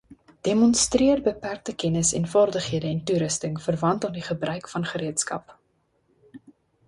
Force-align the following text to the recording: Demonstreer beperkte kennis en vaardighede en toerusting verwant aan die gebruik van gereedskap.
Demonstreer 0.47 1.19
beperkte 1.25 1.75
kennis 1.83 2.13
en 2.19 2.25
vaardighede 2.31 2.89
en 2.93 3.03
toerusting 3.09 3.61
verwant 3.67 4.07
aan 4.09 4.17
die 4.17 4.25
gebruik 4.31 4.69
van 4.75 4.89
gereedskap. 4.95 5.55